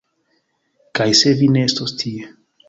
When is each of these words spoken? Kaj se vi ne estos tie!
Kaj 0.99 1.07
se 1.19 1.35
vi 1.43 1.51
ne 1.57 1.67
estos 1.67 1.95
tie! 2.01 2.33